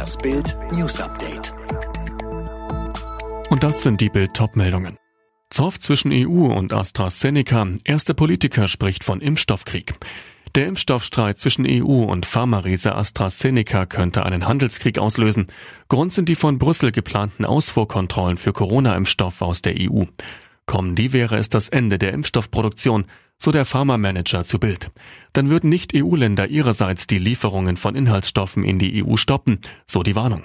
[0.00, 1.52] Das Bild News Update.
[3.50, 4.96] Und das sind die Bild meldungen
[5.50, 7.68] Zoff zwischen EU und AstraZeneca.
[7.84, 9.92] Erster Politiker spricht von Impfstoffkrieg.
[10.54, 15.48] Der Impfstoffstreit zwischen EU und Pharmariese AstraZeneca könnte einen Handelskrieg auslösen.
[15.88, 20.04] Grund sind die von Brüssel geplanten Ausfuhrkontrollen für Corona-Impfstoff aus der EU.
[20.64, 23.04] Kommen die wäre es das Ende der Impfstoffproduktion,
[23.42, 24.90] so der Pharma-Manager zu Bild.
[25.32, 30.14] Dann würden nicht EU-Länder ihrerseits die Lieferungen von Inhaltsstoffen in die EU stoppen, so die
[30.14, 30.44] Warnung.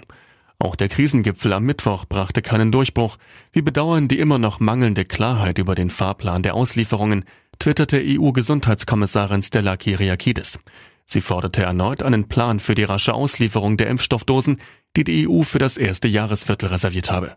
[0.57, 3.17] Auch der Krisengipfel am Mittwoch brachte keinen Durchbruch.
[3.51, 7.25] Wir bedauern die immer noch mangelnde Klarheit über den Fahrplan der Auslieferungen,
[7.59, 10.59] twitterte EU-Gesundheitskommissarin Stella Kyriakides.
[11.05, 14.59] Sie forderte erneut einen Plan für die rasche Auslieferung der Impfstoffdosen,
[14.95, 17.35] die die EU für das erste Jahresviertel reserviert habe.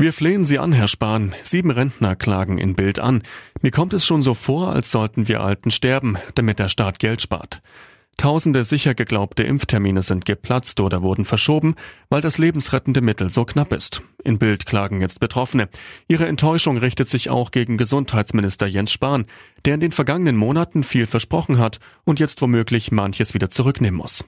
[0.00, 1.34] Wir flehen Sie an, Herr Spahn.
[1.42, 3.20] Sieben Rentner klagen in Bild an.
[3.62, 7.20] Mir kommt es schon so vor, als sollten wir Alten sterben, damit der Staat Geld
[7.20, 7.60] spart.
[8.16, 11.74] Tausende sicher geglaubte Impftermine sind geplatzt oder wurden verschoben,
[12.10, 14.02] weil das lebensrettende Mittel so knapp ist.
[14.22, 15.68] In Bild klagen jetzt Betroffene.
[16.06, 19.24] Ihre Enttäuschung richtet sich auch gegen Gesundheitsminister Jens Spahn,
[19.64, 24.24] der in den vergangenen Monaten viel versprochen hat und jetzt womöglich manches wieder zurücknehmen muss.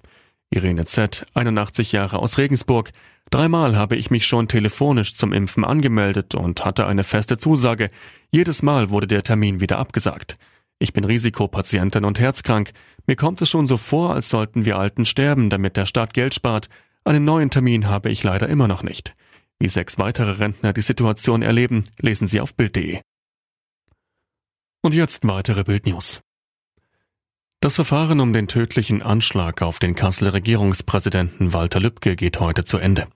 [0.51, 2.91] Irene Z., 81 Jahre aus Regensburg.
[3.31, 7.91] Dreimal habe ich mich schon telefonisch zum Impfen angemeldet und hatte eine feste Zusage.
[8.33, 10.37] Jedes Mal wurde der Termin wieder abgesagt.
[10.81, 12.73] Ich bin Risikopatientin und herzkrank.
[13.07, 16.35] Mir kommt es schon so vor, als sollten wir Alten sterben, damit der Staat Geld
[16.35, 16.69] spart.
[17.05, 19.15] Einen neuen Termin habe ich leider immer noch nicht.
[19.61, 23.01] Wie sechs weitere Rentner die Situation erleben, lesen Sie auf Bild.de.
[24.83, 26.23] Und jetzt weitere Bildnews.
[27.63, 32.79] Das Verfahren um den tödlichen Anschlag auf den Kasseler Regierungspräsidenten Walter Lübcke geht heute zu
[32.79, 33.07] Ende.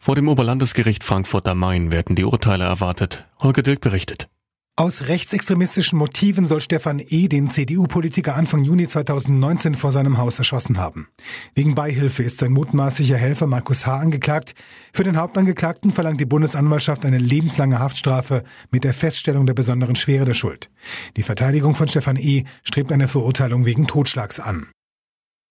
[0.00, 3.28] Vor dem Oberlandesgericht Frankfurt am Main werden die Urteile erwartet.
[3.40, 4.28] Holger Dilk berichtet.
[4.74, 7.28] Aus rechtsextremistischen Motiven soll Stefan E.
[7.28, 11.08] den CDU-Politiker Anfang Juni 2019 vor seinem Haus erschossen haben.
[11.54, 13.98] Wegen Beihilfe ist sein mutmaßlicher Helfer Markus H.
[13.98, 14.54] angeklagt.
[14.94, 20.24] Für den Hauptangeklagten verlangt die Bundesanwaltschaft eine lebenslange Haftstrafe mit der Feststellung der besonderen Schwere
[20.24, 20.70] der Schuld.
[21.18, 22.44] Die Verteidigung von Stefan E.
[22.62, 24.68] strebt eine Verurteilung wegen Totschlags an.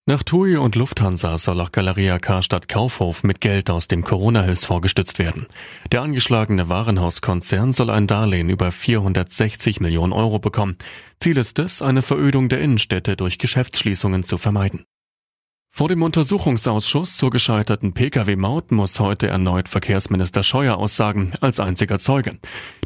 [0.04, 5.20] Nach TUI und Lufthansa soll auch Galeria Karstadt Kaufhof mit Geld aus dem Corona-Hilfsfonds gestützt
[5.20, 5.46] werden.
[5.92, 10.76] Der angeschlagene Warenhauskonzern soll ein Darlehen über 460 Millionen Euro bekommen.
[11.20, 14.82] Ziel ist es, eine Verödung der Innenstädte durch Geschäftsschließungen zu vermeiden.
[15.70, 22.40] Vor dem Untersuchungsausschuss zur gescheiterten Pkw-Maut muss heute erneut Verkehrsminister Scheuer aussagen, als einziger Zeuge.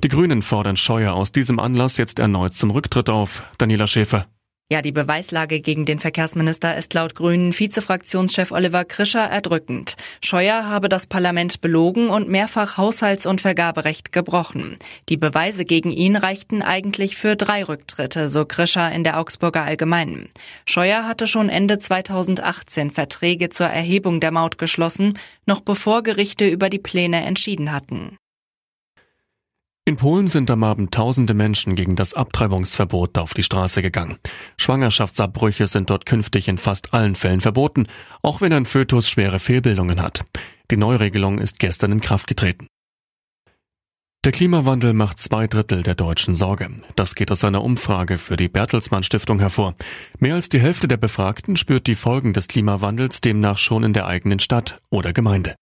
[0.04, 3.42] Die Grünen fordern Scheuer aus diesem Anlass jetzt erneut zum Rücktritt auf.
[3.56, 4.26] Daniela Schäfer.
[4.68, 9.94] Ja, die Beweislage gegen den Verkehrsminister ist laut Grünen Vizefraktionschef Oliver Krischer erdrückend.
[10.20, 14.76] Scheuer habe das Parlament belogen und mehrfach Haushalts- und Vergaberecht gebrochen.
[15.08, 20.30] Die Beweise gegen ihn reichten eigentlich für drei Rücktritte, so Krischer in der Augsburger Allgemeinen.
[20.64, 25.16] Scheuer hatte schon Ende 2018 Verträge zur Erhebung der Maut geschlossen,
[25.46, 28.18] noch bevor Gerichte über die Pläne entschieden hatten.
[29.88, 34.18] In Polen sind am Abend tausende Menschen gegen das Abtreibungsverbot auf die Straße gegangen.
[34.56, 37.86] Schwangerschaftsabbrüche sind dort künftig in fast allen Fällen verboten,
[38.20, 40.24] auch wenn ein Fötus schwere Fehlbildungen hat.
[40.72, 42.66] Die Neuregelung ist gestern in Kraft getreten.
[44.24, 46.68] Der Klimawandel macht zwei Drittel der Deutschen Sorge.
[46.96, 49.76] Das geht aus einer Umfrage für die Bertelsmann Stiftung hervor.
[50.18, 54.08] Mehr als die Hälfte der Befragten spürt die Folgen des Klimawandels demnach schon in der
[54.08, 55.54] eigenen Stadt oder Gemeinde.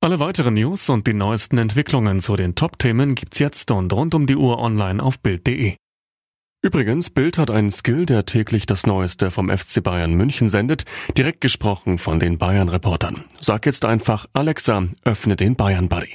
[0.00, 4.28] Alle weiteren News und die neuesten Entwicklungen zu den Top-Themen gibt's jetzt und rund um
[4.28, 5.74] die Uhr online auf Bild.de.
[6.62, 10.84] Übrigens, Bild hat einen Skill, der täglich das Neueste vom FC Bayern München sendet,
[11.16, 13.24] direkt gesprochen von den Bayern-Reportern.
[13.40, 16.14] Sag jetzt einfach, Alexa, öffne den Bayern-Buddy.